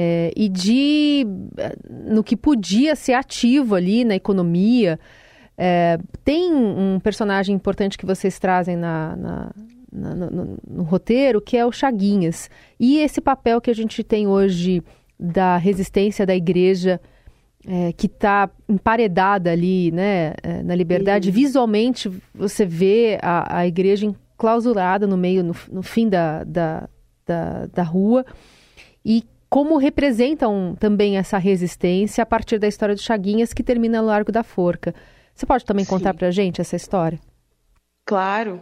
é, 0.00 0.30
e 0.36 0.48
de 0.48 1.26
no 1.90 2.22
que 2.22 2.36
podia 2.36 2.94
ser 2.94 3.14
ativo 3.14 3.74
ali 3.74 4.04
na 4.04 4.14
economia. 4.14 4.96
É, 5.56 5.98
tem 6.24 6.54
um 6.54 7.00
personagem 7.00 7.52
importante 7.52 7.98
que 7.98 8.06
vocês 8.06 8.38
trazem 8.38 8.76
na, 8.76 9.16
na 9.16 9.50
no, 9.90 10.30
no, 10.30 10.58
no, 10.70 10.82
roteiro, 10.84 11.40
que 11.40 11.56
é 11.56 11.66
o 11.66 11.72
Chaguinhas. 11.72 12.48
E 12.78 12.98
esse 12.98 13.20
papel 13.20 13.60
que 13.60 13.72
a 13.72 13.74
gente 13.74 14.04
tem 14.04 14.28
hoje 14.28 14.84
da 15.18 15.56
resistência 15.56 16.24
da 16.24 16.36
igreja, 16.36 17.00
é, 17.66 17.92
que 17.92 18.06
está 18.06 18.48
emparedada 18.68 19.50
ali 19.50 19.90
né, 19.90 20.34
é, 20.44 20.62
na 20.62 20.76
liberdade, 20.76 21.32
visualmente 21.32 22.08
você 22.32 22.64
vê 22.64 23.18
a, 23.20 23.58
a 23.58 23.66
igreja 23.66 24.06
enclausurada 24.06 25.08
no 25.08 25.16
meio, 25.16 25.42
no, 25.42 25.56
no 25.72 25.82
fim 25.82 26.08
da, 26.08 26.44
da, 26.44 26.88
da, 27.26 27.66
da 27.66 27.82
rua. 27.82 28.24
E 29.04 29.24
como 29.48 29.78
representam 29.78 30.76
também 30.78 31.16
essa 31.16 31.38
resistência 31.38 32.22
a 32.22 32.26
partir 32.26 32.58
da 32.58 32.68
história 32.68 32.94
do 32.94 33.00
Chaguinhas, 33.00 33.52
que 33.52 33.62
termina 33.62 34.00
no 34.00 34.08
Largo 34.08 34.30
da 34.30 34.42
Forca. 34.42 34.94
Você 35.34 35.46
pode 35.46 35.64
também 35.64 35.84
contar 35.84 36.14
para 36.14 36.28
a 36.28 36.30
gente 36.30 36.60
essa 36.60 36.76
história? 36.76 37.18
Claro. 38.04 38.60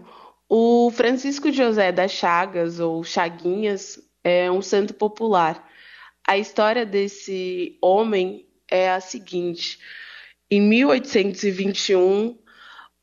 O 0.48 0.90
Francisco 0.92 1.50
José 1.50 1.90
das 1.90 2.12
Chagas, 2.12 2.78
ou 2.78 3.02
Chaguinhas, 3.02 3.98
é 4.22 4.50
um 4.50 4.62
santo 4.62 4.94
popular. 4.94 5.66
A 6.26 6.38
história 6.38 6.86
desse 6.86 7.78
homem 7.82 8.46
é 8.70 8.90
a 8.90 9.00
seguinte: 9.00 9.78
em 10.50 10.60
1821, 10.60 12.38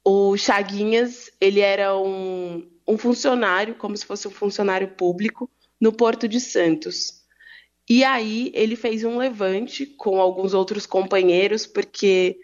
o 0.06 0.38
Chaguinhas 0.38 1.32
ele 1.40 1.60
era 1.60 1.98
um, 1.98 2.70
um 2.88 2.98
funcionário, 2.98 3.76
como 3.76 3.96
se 3.98 4.06
fosse 4.06 4.28
um 4.28 4.32
funcionário 4.32 4.90
público, 4.90 5.50
no 5.80 5.92
Porto 5.92 6.28
de 6.28 6.40
Santos. 6.40 7.23
E 7.90 8.04
aí 8.04 8.52
ele 8.54 8.76
fez 8.76 9.04
um 9.04 9.18
levante 9.18 9.86
com 9.86 10.22
alguns 10.22 10.54
outros 10.54 10.86
companheiros, 10.86 11.66
porque 11.66 12.40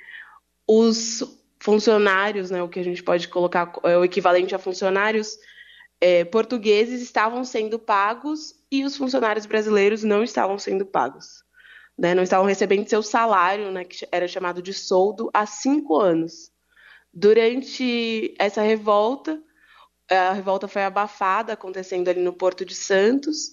os 0.67 1.24
funcionários, 1.60 2.51
né, 2.51 2.62
o 2.62 2.69
que 2.69 2.79
a 2.79 2.84
gente 2.84 3.03
pode 3.03 3.27
colocar 3.27 3.74
é 3.84 3.98
o 3.98 4.03
equivalente 4.03 4.55
a 4.55 4.60
funcionários 4.60 5.38
é, 6.01 6.24
portugueses 6.24 7.01
estavam 7.01 7.43
sendo 7.43 7.77
pagos 7.77 8.55
e 8.72 8.86
os 8.86 8.96
funcionários 8.96 9.46
brasileiros 9.46 10.03
não 10.03 10.24
estavam 10.24 10.58
sendo 10.58 10.86
pagos. 10.86 11.43
Né, 11.98 12.15
não 12.15 12.24
estavam 12.24 12.46
recebendo 12.46 12.88
seu 12.88 13.03
salário, 13.03 13.72
né, 13.72 13.84
que 13.84 14.08
era 14.10 14.25
chamado 14.25 14.62
de 14.62 14.74
soldo, 14.74 15.29
há 15.34 15.46
cinco 15.46 15.98
anos. 15.98 16.50
Durante 17.13 18.34
essa 18.39 18.62
revolta, 18.62 19.41
a 20.10 20.31
revolta 20.31 20.65
foi 20.65 20.84
abafada, 20.84 21.51
acontecendo 21.51 22.08
ali 22.08 22.22
no 22.22 22.31
Porto 22.31 22.63
de 22.63 22.74
Santos, 22.74 23.51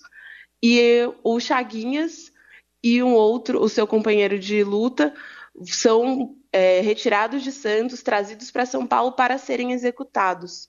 e 0.63 1.09
o 1.23 1.39
Chaguinhas 1.39 2.33
e 2.83 3.03
um 3.03 3.15
outro, 3.15 3.63
o 3.63 3.69
seu 3.69 3.87
companheiro 3.87 4.39
de 4.39 4.63
luta, 4.63 5.15
são 5.65 6.37
é, 6.53 6.81
retirados 6.81 7.43
de 7.43 7.53
Santos, 7.53 8.03
trazidos 8.03 8.51
para 8.51 8.67
São 8.67 8.87
Paulo 8.87 9.13
para 9.13 9.39
serem 9.39 9.73
executados. 9.73 10.69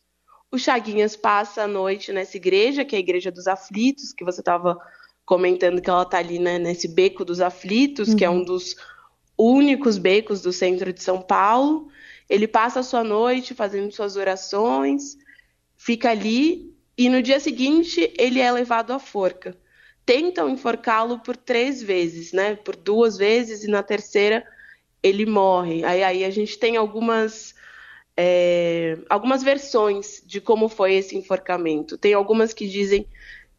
O 0.52 0.58
Chaguinhas 0.58 1.16
passa 1.16 1.64
a 1.64 1.68
noite 1.68 2.14
nessa 2.14 2.38
igreja, 2.38 2.86
que 2.86 2.96
é 2.96 2.98
a 2.98 3.02
Igreja 3.02 3.32
dos 3.32 3.48
Aflitos, 3.48 4.14
que 4.14 4.24
você 4.24 4.40
estava 4.40 4.78
comentando 5.26 5.82
que 5.82 5.90
ela 5.90 6.04
está 6.04 6.20
ali 6.20 6.40
né, 6.40 6.58
nesse 6.58 6.88
beco 6.88 7.26
dos 7.26 7.42
Aflitos, 7.42 8.10
uhum. 8.10 8.16
que 8.16 8.24
é 8.24 8.30
um 8.30 8.38
uhum. 8.38 8.46
dos 8.46 8.76
únicos 9.38 9.98
becos 9.98 10.42
do 10.42 10.54
centro 10.54 10.94
de 10.94 11.04
São 11.04 11.22
Paulo. 11.22 11.90
Ele 12.30 12.48
passa 12.48 12.80
a 12.80 12.84
sua 12.84 13.04
noite 13.04 13.54
fazendo 13.54 13.92
suas 13.92 14.16
orações, 14.16 15.18
fica 15.76 16.12
ali 16.12 16.74
e 16.98 17.10
no 17.10 17.22
dia 17.22 17.40
seguinte 17.40 18.12
ele 18.18 18.40
é 18.40 18.52
levado 18.52 18.92
à 18.92 19.00
forca. 19.00 19.56
Tentam 20.08 20.50
enforcá-lo 20.50 21.20
por 21.20 21.36
três 21.36 21.84
vezes, 21.84 22.32
né? 22.32 22.56
Por 22.56 22.78
duas 22.78 23.18
vezes 23.18 23.66
e 23.66 23.68
na 23.68 23.84
terceira 23.84 24.48
ele 25.04 25.26
morre. 25.26 25.84
Aí, 25.84 26.02
aí 26.02 26.24
a 26.24 26.30
gente 26.30 26.58
tem 26.58 26.78
algumas, 26.78 27.54
é, 28.16 28.98
algumas 29.10 29.44
versões 29.44 30.24
de 30.26 30.40
como 30.40 30.70
foi 30.70 30.94
esse 30.94 31.18
enforcamento. 31.18 31.98
Tem 31.98 32.14
algumas 32.14 32.54
que 32.54 32.70
dizem 32.70 33.06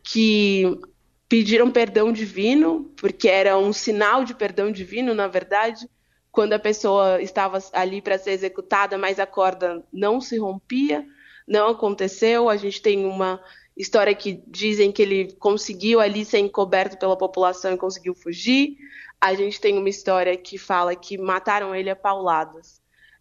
que 0.02 0.80
pediram 1.28 1.70
perdão 1.70 2.10
divino, 2.10 2.90
porque 2.96 3.28
era 3.28 3.58
um 3.58 3.70
sinal 3.70 4.24
de 4.24 4.34
perdão 4.34 4.72
divino, 4.72 5.12
na 5.12 5.28
verdade, 5.28 5.86
quando 6.32 6.54
a 6.54 6.58
pessoa 6.58 7.20
estava 7.20 7.58
ali 7.74 8.00
para 8.00 8.18
ser 8.18 8.30
executada, 8.30 8.96
mas 8.96 9.20
a 9.20 9.26
corda 9.26 9.84
não 9.92 10.18
se 10.18 10.38
rompia, 10.38 11.04
não 11.46 11.68
aconteceu. 11.68 12.48
A 12.48 12.56
gente 12.56 12.80
tem 12.80 13.04
uma 13.04 13.38
história 13.78 14.14
que 14.14 14.42
dizem 14.46 14.92
que 14.92 15.00
ele 15.00 15.32
conseguiu 15.38 16.00
ali 16.00 16.24
ser 16.24 16.40
encoberto 16.40 16.98
pela 16.98 17.16
população 17.16 17.72
e 17.72 17.78
conseguiu 17.78 18.14
fugir 18.14 18.76
a 19.20 19.34
gente 19.34 19.60
tem 19.60 19.76
uma 19.76 19.88
história 19.88 20.36
que 20.36 20.56
fala 20.56 20.94
que 20.94 21.18
mataram 21.18 21.74
ele 21.74 21.90
a 21.90 21.96
pauladas. 21.96 22.80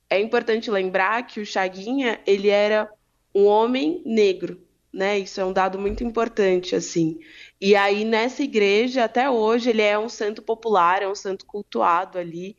É 0.09 0.19
importante 0.19 0.69
lembrar 0.69 1.25
que 1.25 1.39
o 1.39 1.45
Chaguinha, 1.45 2.19
ele 2.25 2.49
era 2.49 2.89
um 3.33 3.45
homem 3.45 4.01
negro, 4.05 4.61
né? 4.93 5.17
Isso 5.17 5.41
é 5.41 5.45
um 5.45 5.51
dado 5.51 5.79
muito 5.79 6.03
importante, 6.03 6.75
assim. 6.75 7.19
E 7.59 7.75
aí, 7.75 8.05
nessa 8.05 8.43
igreja, 8.43 9.03
até 9.03 9.29
hoje, 9.29 9.69
ele 9.71 9.81
é 9.81 9.97
um 9.97 10.07
santo 10.07 10.41
popular, 10.41 11.01
é 11.01 11.07
um 11.07 11.15
santo 11.15 11.45
cultuado 11.45 12.17
ali. 12.17 12.55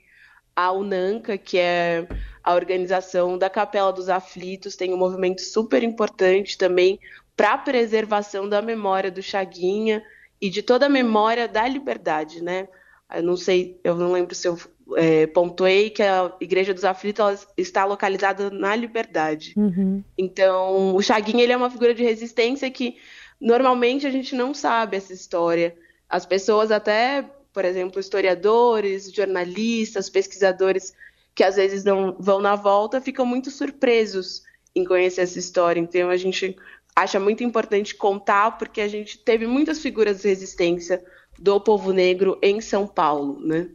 A 0.55 0.73
UNANCA, 0.73 1.39
que 1.39 1.57
é 1.57 2.07
a 2.43 2.55
organização 2.55 3.39
da 3.39 3.49
Capela 3.49 3.93
dos 3.93 4.09
Aflitos, 4.09 4.75
tem 4.75 4.93
um 4.93 4.97
movimento 4.97 5.41
super 5.41 5.83
importante 5.85 6.59
também 6.59 6.99
para 7.39 7.53
a 7.53 7.59
preservação 7.59 8.49
da 8.49 8.61
memória 8.61 9.13
do 9.13 9.23
Chaguinha 9.23 10.03
e 10.41 10.51
de 10.51 10.61
toda 10.61 10.87
a 10.87 10.89
memória 10.89 11.47
da 11.47 11.69
liberdade, 11.69 12.43
né? 12.43 12.67
Eu 13.15 13.23
não 13.23 13.37
sei, 13.37 13.81
eu 13.85 13.95
não 13.95 14.11
lembro 14.11 14.35
se 14.35 14.49
eu 14.49 14.59
é, 14.97 15.25
pontuei 15.29 15.89
que 15.89 16.03
a 16.03 16.33
Igreja 16.41 16.75
dos 16.75 16.85
Aflitos 16.85 17.47
está 17.57 17.85
localizada 17.85 18.51
na 18.51 18.75
Liberdade. 18.75 19.55
Uhum. 19.57 20.03
Então, 20.19 20.97
o 20.97 21.01
Chaguinha 21.01 21.45
ele 21.45 21.53
é 21.53 21.57
uma 21.57 21.71
figura 21.71 21.95
de 21.95 22.03
resistência 22.03 22.69
que 22.73 22.97
normalmente 23.41 24.05
a 24.05 24.11
gente 24.11 24.35
não 24.35 24.53
sabe 24.53 24.97
essa 24.97 25.13
história. 25.13 25.77
As 26.09 26.27
pessoas 26.27 26.73
até, 26.73 27.25
por 27.53 27.65
exemplo, 27.65 28.01
historiadores, 28.01 29.13
jornalistas, 29.13 30.11
pesquisadores 30.11 30.93
que 31.37 31.45
às 31.45 31.55
vezes 31.55 31.85
não 31.85 32.17
vão 32.19 32.41
na 32.41 32.57
volta, 32.57 33.01
ficam 33.01 33.25
muito 33.25 33.49
surpresos 33.49 34.43
em 34.75 34.85
conhecer 34.85 35.21
essa 35.21 35.39
história. 35.39 35.79
Então, 35.79 36.11
a 36.11 36.17
gente 36.17 36.57
acha 37.03 37.21
muito 37.21 37.45
importante 37.45 37.95
contar 37.95 38.59
porque 38.59 38.81
a 38.81 38.89
gente 38.89 39.19
teve 39.19 39.47
muitas 39.47 39.81
figuras 39.81 40.21
de 40.21 40.29
resistência 40.29 41.03
do 41.39 41.61
povo 41.61 41.93
negro 41.93 42.39
em 42.43 42.61
São 42.61 42.87
Paulo, 42.87 43.41
né? 43.41 43.69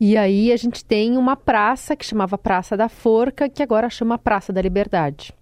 E 0.00 0.16
aí 0.16 0.50
a 0.50 0.56
gente 0.56 0.84
tem 0.84 1.16
uma 1.16 1.36
praça 1.36 1.94
que 1.94 2.04
chamava 2.04 2.36
Praça 2.36 2.76
da 2.76 2.88
Forca, 2.88 3.48
que 3.48 3.62
agora 3.62 3.88
chama 3.88 4.18
Praça 4.18 4.52
da 4.52 4.60
Liberdade. 4.60 5.32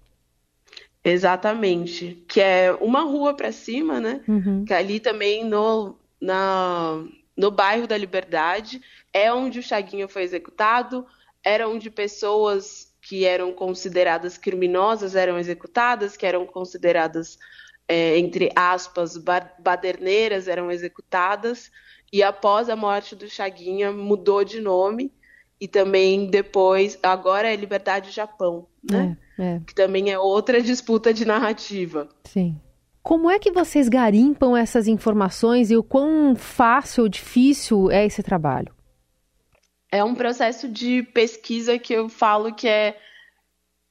Exatamente, 1.03 2.23
que 2.27 2.39
é 2.39 2.71
uma 2.79 3.01
rua 3.01 3.33
para 3.33 3.51
cima, 3.51 3.99
né? 3.99 4.21
Uhum. 4.27 4.63
Que 4.63 4.73
ali 4.73 4.99
também 4.99 5.43
no, 5.43 5.97
na, 6.21 7.03
no 7.35 7.51
bairro 7.51 7.87
da 7.87 7.97
Liberdade 7.97 8.81
é 9.11 9.33
onde 9.33 9.59
o 9.59 9.63
Chaguinho 9.63 10.07
foi 10.07 10.23
executado, 10.23 11.05
era 11.43 11.67
onde 11.67 11.89
pessoas 11.89 12.92
que 13.03 13.25
eram 13.25 13.51
consideradas 13.51 14.37
criminosas 14.37 15.13
eram 15.13 15.37
executadas, 15.37 16.15
que 16.15 16.25
eram 16.25 16.45
consideradas 16.45 17.37
é, 17.87 18.17
entre 18.17 18.49
aspas, 18.55 19.17
baderneiras 19.59 20.47
eram 20.47 20.71
executadas, 20.71 21.69
e 22.11 22.23
após 22.23 22.69
a 22.69 22.75
morte 22.75 23.15
do 23.15 23.29
Chaguinha 23.29 23.91
mudou 23.91 24.43
de 24.43 24.61
nome, 24.61 25.11
e 25.59 25.67
também 25.67 26.29
depois, 26.29 26.97
agora 27.03 27.51
é 27.51 27.55
Liberdade 27.55 28.09
Japão, 28.09 28.67
né? 28.89 29.17
É, 29.37 29.55
é. 29.55 29.61
Que 29.67 29.75
também 29.75 30.11
é 30.11 30.17
outra 30.17 30.61
disputa 30.61 31.13
de 31.13 31.25
narrativa. 31.25 32.07
Sim. 32.23 32.57
Como 33.01 33.29
é 33.29 33.37
que 33.37 33.51
vocês 33.51 33.89
garimpam 33.89 34.55
essas 34.55 34.87
informações 34.87 35.69
e 35.69 35.75
o 35.75 35.83
quão 35.83 36.35
fácil 36.37 37.03
ou 37.03 37.09
difícil 37.09 37.91
é 37.91 38.05
esse 38.05 38.23
trabalho? 38.23 38.73
É 39.93 40.03
um 40.03 40.15
processo 40.15 40.67
de 40.67 41.03
pesquisa 41.03 41.77
que 41.77 41.93
eu 41.93 42.09
falo 42.09 42.51
que 42.51 42.67
é, 42.67 42.99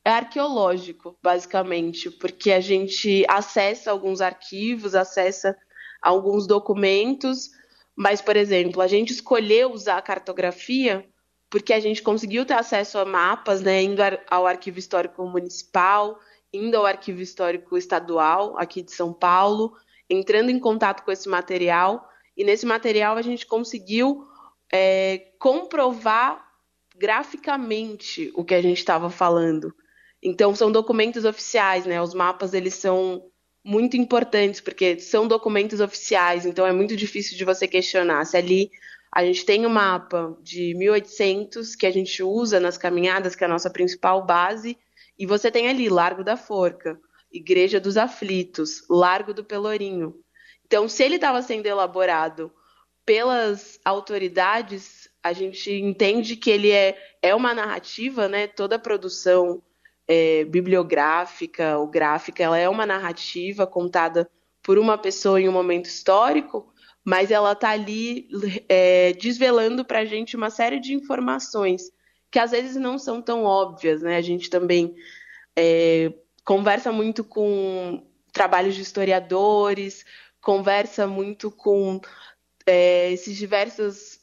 é 0.04 0.10
arqueológico, 0.10 1.16
basicamente, 1.22 2.10
porque 2.10 2.50
a 2.50 2.58
gente 2.58 3.24
acessa 3.28 3.92
alguns 3.92 4.20
arquivos, 4.20 4.96
acessa 4.96 5.56
alguns 6.02 6.44
documentos, 6.44 7.50
mas, 7.94 8.20
por 8.20 8.36
exemplo, 8.36 8.82
a 8.82 8.88
gente 8.88 9.12
escolheu 9.12 9.70
usar 9.70 9.96
a 9.98 10.02
cartografia 10.02 11.08
porque 11.48 11.72
a 11.72 11.78
gente 11.78 12.02
conseguiu 12.02 12.44
ter 12.44 12.54
acesso 12.54 12.98
a 12.98 13.04
mapas, 13.04 13.62
né, 13.62 13.80
indo 13.80 14.02
ao 14.28 14.44
Arquivo 14.44 14.80
Histórico 14.80 15.24
Municipal, 15.24 16.18
indo 16.52 16.76
ao 16.76 16.84
Arquivo 16.84 17.20
Histórico 17.20 17.78
Estadual, 17.78 18.58
aqui 18.58 18.82
de 18.82 18.90
São 18.90 19.12
Paulo, 19.12 19.72
entrando 20.10 20.50
em 20.50 20.58
contato 20.58 21.04
com 21.04 21.12
esse 21.12 21.28
material, 21.28 22.10
e 22.36 22.42
nesse 22.42 22.66
material 22.66 23.16
a 23.16 23.22
gente 23.22 23.46
conseguiu 23.46 24.26
é, 24.72 25.18
comprovar 25.38 26.42
graficamente 26.96 28.32
o 28.34 28.44
que 28.44 28.54
a 28.54 28.62
gente 28.62 28.78
estava 28.78 29.10
falando. 29.10 29.74
Então, 30.22 30.54
são 30.54 30.72
documentos 30.72 31.24
oficiais, 31.24 31.84
né? 31.84 32.00
Os 32.00 32.14
mapas, 32.14 32.54
eles 32.54 32.74
são 32.74 33.28
muito 33.64 33.96
importantes, 33.96 34.60
porque 34.60 34.98
são 34.98 35.28
documentos 35.28 35.80
oficiais, 35.80 36.46
então 36.46 36.66
é 36.66 36.72
muito 36.72 36.96
difícil 36.96 37.36
de 37.36 37.44
você 37.44 37.68
questionar. 37.68 38.24
Se 38.24 38.36
ali 38.36 38.70
a 39.10 39.24
gente 39.24 39.44
tem 39.44 39.66
um 39.66 39.70
mapa 39.70 40.36
de 40.42 40.74
1800 40.74 41.76
que 41.76 41.86
a 41.86 41.90
gente 41.90 42.22
usa 42.22 42.58
nas 42.58 42.78
caminhadas, 42.78 43.36
que 43.36 43.44
é 43.44 43.46
a 43.46 43.50
nossa 43.50 43.70
principal 43.70 44.24
base, 44.24 44.78
e 45.18 45.26
você 45.26 45.50
tem 45.50 45.68
ali 45.68 45.88
Largo 45.88 46.24
da 46.24 46.36
Forca, 46.36 46.98
Igreja 47.30 47.78
dos 47.78 47.96
Aflitos, 47.96 48.84
Largo 48.88 49.34
do 49.34 49.44
Pelourinho. 49.44 50.14
Então, 50.66 50.88
se 50.88 51.02
ele 51.02 51.16
estava 51.16 51.42
sendo 51.42 51.66
elaborado 51.66 52.50
pelas 53.04 53.80
autoridades, 53.84 55.08
a 55.22 55.32
gente 55.32 55.70
entende 55.72 56.36
que 56.36 56.50
ele 56.50 56.70
é, 56.70 56.96
é 57.20 57.34
uma 57.34 57.54
narrativa, 57.54 58.28
né? 58.28 58.46
Toda 58.46 58.78
produção 58.78 59.62
é, 60.06 60.44
bibliográfica 60.44 61.78
ou 61.78 61.86
gráfica, 61.86 62.42
ela 62.42 62.58
é 62.58 62.68
uma 62.68 62.86
narrativa 62.86 63.66
contada 63.66 64.30
por 64.62 64.78
uma 64.78 64.96
pessoa 64.96 65.40
em 65.40 65.48
um 65.48 65.52
momento 65.52 65.86
histórico, 65.86 66.72
mas 67.04 67.30
ela 67.30 67.52
está 67.52 67.70
ali 67.70 68.28
é, 68.68 69.12
desvelando 69.14 69.84
para 69.84 70.00
a 70.00 70.04
gente 70.04 70.36
uma 70.36 70.50
série 70.50 70.78
de 70.78 70.94
informações 70.94 71.90
que 72.30 72.38
às 72.38 72.52
vezes 72.52 72.76
não 72.76 72.98
são 72.98 73.20
tão 73.20 73.44
óbvias, 73.44 74.00
né? 74.00 74.16
A 74.16 74.22
gente 74.22 74.48
também 74.48 74.94
é, 75.54 76.12
conversa 76.44 76.90
muito 76.90 77.22
com 77.22 78.02
trabalhos 78.32 78.74
de 78.74 78.80
historiadores, 78.80 80.04
conversa 80.40 81.06
muito 81.06 81.50
com 81.50 82.00
é, 82.66 83.12
esses 83.12 83.36
diversos 83.36 84.20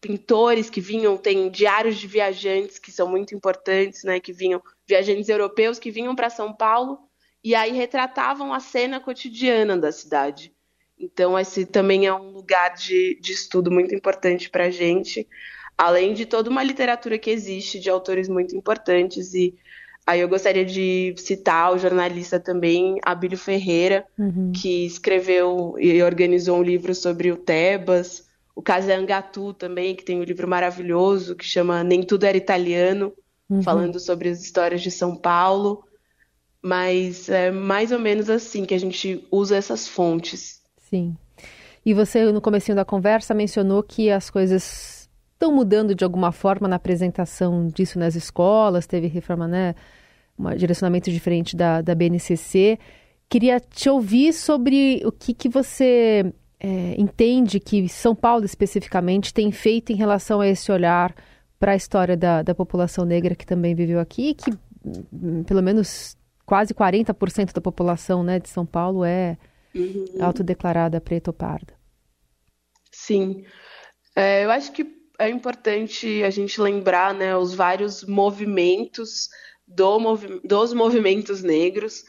pintores 0.00 0.70
que 0.70 0.80
vinham, 0.80 1.16
tem 1.16 1.50
diários 1.50 1.96
de 1.96 2.06
viajantes 2.06 2.78
que 2.78 2.90
são 2.90 3.08
muito 3.08 3.34
importantes, 3.34 4.02
né? 4.02 4.18
Que 4.18 4.32
vinham 4.32 4.62
viajantes 4.86 5.28
europeus 5.28 5.78
que 5.78 5.90
vinham 5.90 6.14
para 6.14 6.30
São 6.30 6.52
Paulo 6.52 6.98
e 7.44 7.54
aí 7.54 7.72
retratavam 7.72 8.52
a 8.52 8.60
cena 8.60 9.00
cotidiana 9.00 9.76
da 9.76 9.92
cidade. 9.92 10.52
Então, 10.98 11.38
esse 11.38 11.64
também 11.64 12.06
é 12.06 12.14
um 12.14 12.30
lugar 12.30 12.74
de, 12.74 13.18
de 13.20 13.32
estudo 13.32 13.70
muito 13.70 13.94
importante 13.94 14.50
para 14.50 14.66
a 14.66 14.70
gente, 14.70 15.26
além 15.76 16.12
de 16.12 16.26
toda 16.26 16.50
uma 16.50 16.62
literatura 16.62 17.18
que 17.18 17.30
existe 17.30 17.80
de 17.80 17.88
autores 17.88 18.28
muito 18.28 18.54
importantes. 18.54 19.32
E 19.32 19.54
aí 20.06 20.20
eu 20.20 20.28
gostaria 20.28 20.64
de 20.64 21.14
citar 21.16 21.72
o 21.72 21.78
jornalista 21.78 22.40
também, 22.40 22.98
Abílio 23.04 23.38
Ferreira, 23.38 24.04
uhum. 24.18 24.52
que 24.52 24.86
escreveu 24.86 25.74
e 25.78 26.02
organizou 26.02 26.58
um 26.58 26.62
livro 26.62 26.94
sobre 26.94 27.30
o 27.30 27.36
Tebas. 27.36 28.28
O 28.54 28.62
Casangatu 28.62 29.54
também, 29.54 29.94
que 29.94 30.04
tem 30.04 30.18
um 30.18 30.24
livro 30.24 30.46
maravilhoso 30.48 31.36
que 31.36 31.44
chama 31.44 31.84
Nem 31.84 32.02
Tudo 32.02 32.24
Era 32.24 32.36
Italiano, 32.36 33.12
uhum. 33.48 33.62
falando 33.62 33.98
sobre 33.98 34.28
as 34.28 34.42
histórias 34.42 34.82
de 34.82 34.90
São 34.90 35.16
Paulo. 35.16 35.84
Mas 36.62 37.28
é 37.28 37.50
mais 37.50 37.90
ou 37.90 37.98
menos 37.98 38.28
assim 38.28 38.64
que 38.66 38.74
a 38.74 38.80
gente 38.80 39.26
usa 39.30 39.56
essas 39.56 39.88
fontes. 39.88 40.60
Sim. 40.90 41.16
E 41.86 41.94
você, 41.94 42.30
no 42.30 42.40
começo 42.40 42.74
da 42.74 42.84
conversa, 42.84 43.32
mencionou 43.32 43.82
que 43.82 44.10
as 44.10 44.28
coisas 44.28 44.99
estão 45.40 45.50
mudando 45.50 45.94
de 45.94 46.04
alguma 46.04 46.30
forma 46.30 46.68
na 46.68 46.76
apresentação 46.76 47.66
disso 47.66 47.98
nas 47.98 48.14
escolas, 48.14 48.86
teve 48.86 49.06
reforma, 49.06 49.48
né? 49.48 49.74
Um 50.38 50.54
direcionamento 50.54 51.10
diferente 51.10 51.56
da, 51.56 51.80
da 51.80 51.94
BNCC. 51.94 52.78
Queria 53.28 53.58
te 53.58 53.88
ouvir 53.88 54.34
sobre 54.34 55.00
o 55.04 55.10
que, 55.10 55.32
que 55.32 55.48
você 55.48 56.30
é, 56.58 56.94
entende 56.98 57.58
que 57.58 57.88
São 57.88 58.14
Paulo, 58.14 58.44
especificamente, 58.44 59.32
tem 59.32 59.50
feito 59.50 59.92
em 59.92 59.96
relação 59.96 60.40
a 60.40 60.46
esse 60.46 60.70
olhar 60.70 61.14
para 61.58 61.72
a 61.72 61.76
história 61.76 62.16
da, 62.16 62.42
da 62.42 62.54
população 62.54 63.04
negra 63.04 63.34
que 63.34 63.46
também 63.46 63.74
viveu 63.74 63.98
aqui, 63.98 64.34
que 64.34 64.50
hum, 64.84 65.42
pelo 65.44 65.62
menos 65.62 66.16
quase 66.44 66.74
40% 66.74 67.52
da 67.52 67.60
população 67.60 68.22
né, 68.22 68.38
de 68.38 68.48
São 68.48 68.66
Paulo 68.66 69.04
é 69.04 69.38
uhum. 69.74 70.04
autodeclarada 70.20 71.00
preta 71.00 71.30
ou 71.30 71.34
parda. 71.34 71.74
Sim. 72.90 73.44
É, 74.16 74.44
eu 74.44 74.50
acho 74.50 74.72
que 74.72 74.99
é 75.20 75.28
importante 75.28 76.24
a 76.24 76.30
gente 76.30 76.60
lembrar 76.60 77.14
né, 77.14 77.36
os 77.36 77.54
vários 77.54 78.02
movimentos 78.04 79.28
do 79.66 80.00
movi 80.00 80.40
dos 80.42 80.72
movimentos 80.72 81.42
negros, 81.42 82.04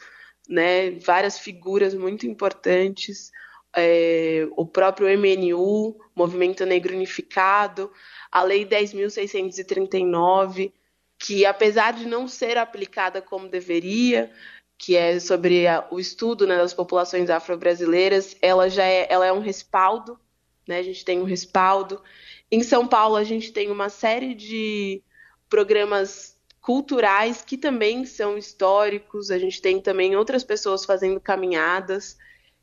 né, 0.48 0.92
várias 0.92 1.38
figuras 1.38 1.94
muito 1.94 2.26
importantes, 2.26 3.30
é, 3.76 4.48
o 4.56 4.66
próprio 4.66 5.08
MNU, 5.08 5.96
Movimento 6.14 6.64
Negro 6.64 6.94
Unificado, 6.94 7.92
a 8.30 8.42
Lei 8.42 8.66
10.639, 8.66 10.72
que 11.18 11.44
apesar 11.44 11.92
de 11.92 12.06
não 12.06 12.26
ser 12.26 12.56
aplicada 12.56 13.20
como 13.20 13.48
deveria, 13.48 14.32
que 14.78 14.96
é 14.96 15.20
sobre 15.20 15.66
a, 15.66 15.86
o 15.90 16.00
estudo 16.00 16.46
né, 16.46 16.56
das 16.56 16.74
populações 16.74 17.30
afro-brasileiras, 17.30 18.36
ela 18.40 18.68
já 18.68 18.84
é, 18.84 19.06
ela 19.08 19.26
é 19.26 19.32
um 19.32 19.40
respaldo, 19.40 20.18
né? 20.66 20.78
A 20.78 20.82
gente 20.82 21.04
tem 21.04 21.20
um 21.20 21.24
respaldo. 21.24 22.02
Em 22.52 22.62
São 22.62 22.86
Paulo 22.86 23.16
a 23.16 23.24
gente 23.24 23.50
tem 23.50 23.70
uma 23.70 23.88
série 23.88 24.34
de 24.34 25.02
programas 25.48 26.36
culturais 26.60 27.42
que 27.42 27.56
também 27.56 28.04
são 28.04 28.36
históricos. 28.36 29.30
A 29.30 29.38
gente 29.38 29.62
tem 29.62 29.80
também 29.80 30.14
outras 30.14 30.44
pessoas 30.44 30.84
fazendo 30.84 31.18
caminhadas. 31.18 32.18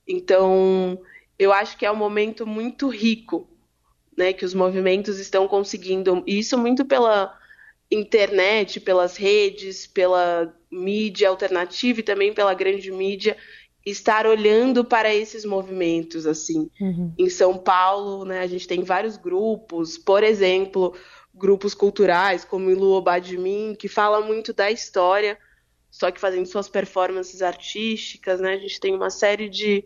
Então, 0.07 1.01
eu 1.39 1.51
acho 1.51 1.75
que 1.75 1.87
é 1.87 1.91
um 1.91 1.95
momento 1.95 2.45
muito 2.45 2.87
rico, 2.87 3.49
né, 4.15 4.31
que 4.31 4.45
os 4.45 4.53
movimentos 4.53 5.17
estão 5.17 5.47
conseguindo. 5.47 6.23
E 6.27 6.37
isso 6.37 6.55
muito 6.55 6.85
pela 6.85 7.35
internet, 7.89 8.79
pelas 8.79 9.17
redes, 9.17 9.87
pela 9.87 10.55
mídia 10.71 11.29
alternativa 11.29 11.99
e 11.99 12.03
também 12.03 12.31
pela 12.31 12.53
grande 12.53 12.91
mídia 12.91 13.35
estar 13.89 14.25
olhando 14.25 14.83
para 14.83 15.13
esses 15.13 15.45
movimentos 15.45 16.25
assim. 16.25 16.69
Uhum. 16.79 17.13
Em 17.17 17.29
São 17.29 17.57
Paulo, 17.57 18.25
né, 18.25 18.39
a 18.39 18.47
gente 18.47 18.67
tem 18.67 18.83
vários 18.83 19.17
grupos, 19.17 19.97
por 19.97 20.23
exemplo, 20.23 20.95
grupos 21.33 21.73
culturais 21.73 22.43
como 22.43 22.67
o 22.67 22.71
Ilu 22.71 23.01
Badmin, 23.01 23.75
que 23.75 23.87
fala 23.87 24.21
muito 24.21 24.53
da 24.53 24.69
história, 24.71 25.37
só 25.89 26.11
que 26.11 26.19
fazendo 26.19 26.45
suas 26.45 26.69
performances 26.69 27.41
artísticas, 27.41 28.39
né? 28.39 28.53
A 28.53 28.57
gente 28.57 28.79
tem 28.79 28.93
uma 28.93 29.09
série 29.09 29.49
de 29.49 29.85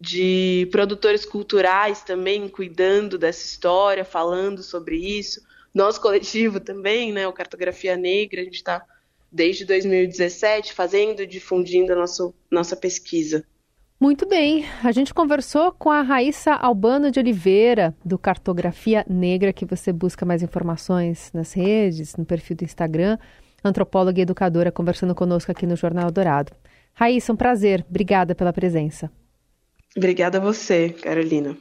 de 0.00 0.66
produtores 0.72 1.26
culturais 1.26 2.02
também 2.02 2.48
cuidando 2.48 3.18
dessa 3.18 3.44
história, 3.44 4.02
falando 4.02 4.62
sobre 4.62 4.96
isso. 4.96 5.42
Nosso 5.74 6.00
coletivo 6.00 6.58
também, 6.58 7.12
né, 7.12 7.28
o 7.28 7.32
Cartografia 7.32 7.96
Negra, 7.96 8.40
a 8.40 8.44
gente 8.44 8.54
está 8.54 8.82
desde 9.30 9.64
2017 9.64 10.72
fazendo, 10.72 11.26
difundindo 11.26 11.92
a 11.92 11.96
nosso, 11.96 12.34
nossa 12.50 12.76
pesquisa. 12.76 13.44
Muito 14.00 14.26
bem, 14.26 14.64
a 14.82 14.92
gente 14.92 15.12
conversou 15.12 15.72
com 15.72 15.90
a 15.90 16.00
Raíssa 16.00 16.54
Albano 16.54 17.10
de 17.10 17.20
Oliveira, 17.20 17.94
do 18.02 18.18
Cartografia 18.18 19.04
Negra, 19.06 19.52
que 19.52 19.66
você 19.66 19.92
busca 19.92 20.24
mais 20.24 20.42
informações 20.42 21.30
nas 21.34 21.52
redes, 21.52 22.16
no 22.16 22.24
perfil 22.24 22.56
do 22.56 22.64
Instagram, 22.64 23.18
antropóloga 23.62 24.18
e 24.18 24.22
educadora, 24.22 24.72
conversando 24.72 25.14
conosco 25.14 25.52
aqui 25.52 25.66
no 25.66 25.76
Jornal 25.76 26.10
Dourado. 26.10 26.52
Raíssa, 26.94 27.32
um 27.32 27.36
prazer, 27.36 27.84
obrigada 27.88 28.34
pela 28.34 28.54
presença. 28.54 29.10
Obrigada 29.94 30.38
a 30.38 30.40
você, 30.40 30.88
Carolina. 30.90 31.56